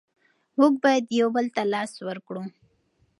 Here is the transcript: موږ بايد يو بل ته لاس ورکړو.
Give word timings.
موږ 0.57 0.73
بايد 0.83 1.05
يو 1.19 1.27
بل 1.35 1.45
ته 1.55 1.61
لاس 1.73 1.91
ورکړو. 2.07 2.43